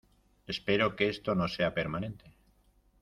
[0.53, 2.33] Espero que esto no sea permanente.